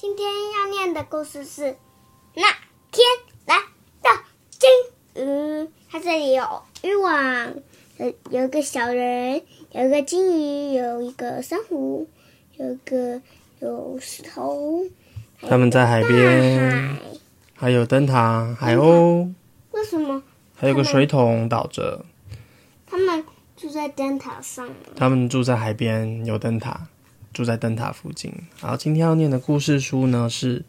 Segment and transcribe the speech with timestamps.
[0.00, 1.62] 今天要念的故事是
[2.34, 2.42] 《那
[2.90, 3.04] 天
[3.44, 3.54] 来
[4.00, 4.10] 到
[4.48, 4.70] 金
[5.14, 5.28] 鱼》。
[5.90, 7.54] 它这里有渔网，
[7.98, 9.42] 有有一个小人，
[9.72, 12.08] 有一个金鱼，有一个珊瑚，
[12.56, 13.20] 有一个
[13.58, 14.86] 有石头。
[15.42, 16.96] 他们在海边，
[17.54, 19.30] 还有灯塔、海鸥。
[19.72, 20.22] 为什么？
[20.56, 22.06] 还有个水桶倒着。
[22.86, 23.22] 他们
[23.54, 24.66] 住在灯塔上。
[24.96, 26.86] 他们住在海边，有灯塔，
[27.32, 28.32] 住在灯塔附近。
[28.58, 30.60] 好，今天要念的故事书呢是《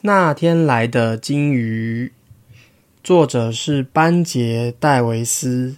[0.00, 2.12] 那天来的金鱼》，
[3.04, 5.76] 作者是班杰·戴维斯，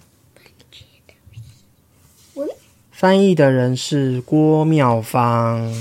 [2.91, 5.73] 翻译的人是郭妙芳。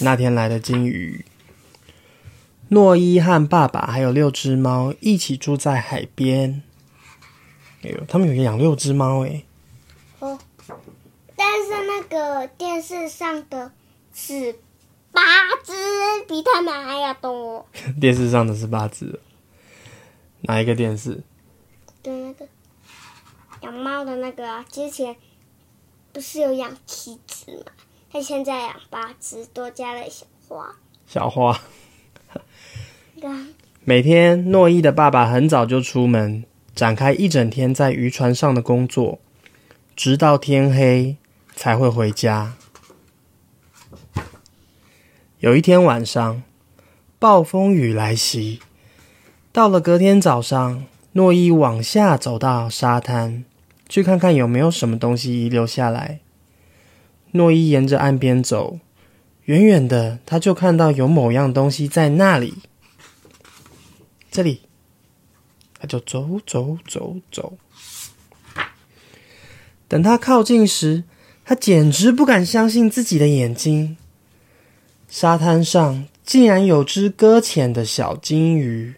[0.00, 1.24] 那天来的金鱼，
[2.68, 6.62] 诺伊和爸爸还有六只猫一起住在海边。
[7.82, 9.44] 哎呦，他们有养六只猫哎。
[11.36, 13.72] 哦，但是那个电视上的
[14.12, 14.58] 是
[15.12, 15.22] 八
[15.62, 15.72] 只，
[16.26, 17.66] 比他们还要多。
[18.00, 19.20] 电视上的是八只，
[20.42, 21.22] 哪一个电视？
[22.02, 22.46] 对，那个
[23.62, 25.16] 养猫的那个啊，之前
[26.12, 27.64] 不是有养七只吗？
[28.10, 30.76] 他现在养八只，多加了小花。
[31.06, 31.60] 小花。
[33.84, 39.20] 每天，诺伊的爸爸很早就出门，展开一整天在渔船上的工作，
[39.94, 41.16] 直到天黑
[41.56, 42.54] 才会回家。
[45.40, 46.42] 有一天晚上，
[47.18, 48.60] 暴风雨来袭。
[49.52, 53.44] 到了隔天早上，诺伊往下走到沙滩，
[53.88, 56.20] 去看看有没有什么东西遗留下来。
[57.32, 58.78] 诺伊沿着岸边走，
[59.44, 62.58] 远远的他就看到有某样东西在那里。
[64.30, 64.62] 这里，
[65.78, 67.56] 他就走走走走。
[69.88, 71.04] 等他靠近时，
[71.48, 73.96] 他简直不敢相信自己的眼睛。
[75.08, 78.96] 沙滩上竟然有只搁浅的小金鱼。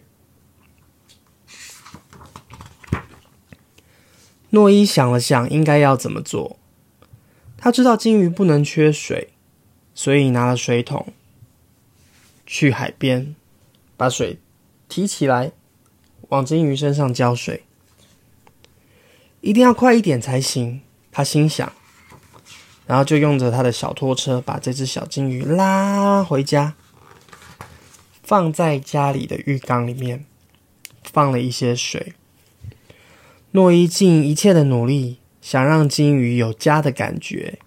[4.49, 6.57] 诺伊想了想，应该要怎么做。
[7.55, 9.29] 他知道金鱼不能缺水，
[9.93, 11.13] 所以拿了水桶
[12.47, 13.35] 去海边，
[13.95, 14.39] 把水
[14.87, 15.51] 提起来，
[16.29, 17.61] 往金鱼身上浇水。
[19.41, 20.81] 一定要快一点才行，
[21.11, 21.71] 他心想。
[22.89, 26.73] 然后就用着他的小拖车把这只小金鱼拉回家，
[28.23, 30.25] 放在家里的浴缸里面，
[31.03, 32.13] 放了一些水。
[33.51, 35.19] 诺伊尽一切的努力。
[35.41, 37.59] 想让金鱼有家的感觉，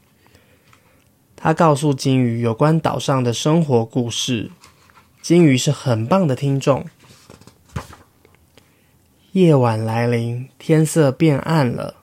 [1.34, 4.50] 他告诉金鱼有关岛上的生活故事。
[5.22, 6.86] 金鱼是很棒的听众。
[9.32, 12.01] 夜晚来临，天色变暗了。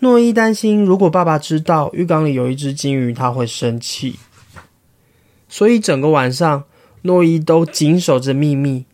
[0.00, 4.18] 诺伊担心，如果爸爸知道浴缸里有一只金鱼，他会生气。
[5.48, 6.64] 所以整个晚上，
[7.02, 8.84] 诺伊都紧守着秘密。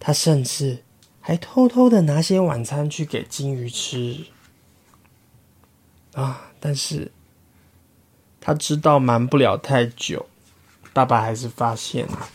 [0.00, 0.82] 他甚至
[1.20, 4.24] 还偷偷的拿些晚餐去给金鱼吃。
[6.14, 6.48] 啊！
[6.58, 7.10] 但是
[8.40, 10.26] 他知道瞒不了太久，
[10.92, 12.28] 爸爸还是发现了。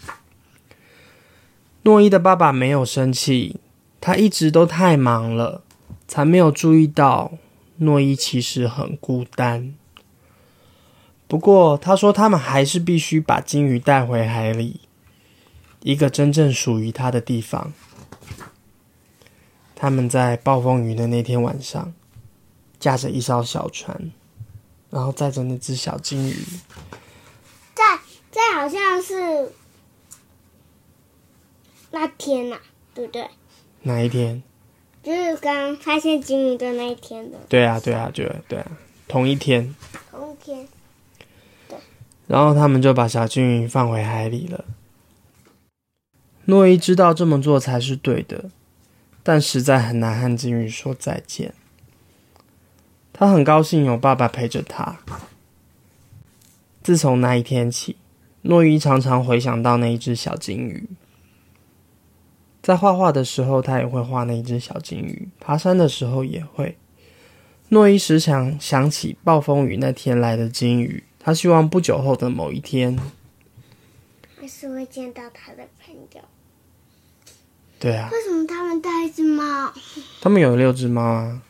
[1.84, 3.62] 诺伊的爸爸没有生气，
[4.02, 5.64] 他一直都太忙了，
[6.08, 7.34] 才没有注意到
[7.78, 9.74] 诺伊其实很孤单。
[11.28, 14.82] 不过他说，他们还是必须把金鱼带回海里，
[15.82, 17.74] 一个真正属于他的地方。
[19.76, 21.94] 他们在暴风雨的那天晚上。
[22.80, 24.12] 驾着一艘小船，
[24.92, 26.36] 然后载着那只小金鱼。
[27.74, 28.00] 在
[28.30, 29.52] 在好像是
[31.90, 32.60] 那天呐，
[32.94, 33.28] 对不对？
[33.82, 34.44] 哪一天？
[35.08, 37.38] 就是刚发现金鱼的那一天的。
[37.48, 38.72] 对啊，对啊，对啊，对啊，
[39.08, 39.74] 同一天。
[40.12, 40.68] 同一天。
[41.70, 41.78] 对。
[42.28, 44.66] 然后他们就把小金鱼放回海里了。
[46.44, 48.50] 诺伊知道这么做才是对的，
[49.24, 51.54] 但实在很难和金鱼说再见。
[53.14, 54.98] 他很高兴有爸爸陪着他。
[56.84, 57.96] 自从那一天起，
[58.42, 60.84] 诺伊常常回想到那一只小金鱼。
[62.68, 66.78] 在画画的时候，他也会画那一只小金鱼；爬山的时候也会。
[67.70, 73.00] 诺伊时常想起暴风雨那天来的金鱼，他希望不久后的某一天，
[74.38, 76.22] 还是会见到他的朋友。
[77.80, 78.10] 对啊。
[78.12, 79.72] 为什么他们带一只猫？
[80.20, 81.42] 他们有六只猫啊。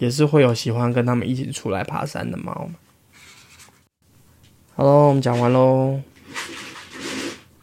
[0.00, 2.74] 也是会有喜欢跟他们一起出来爬山的猫嘛。
[4.74, 6.02] 好喽，我们讲完喽。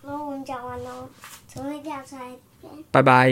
[0.01, 1.07] 好，我们讲完喽。
[1.47, 2.31] 从那跳出来。
[2.91, 3.29] 拜拜。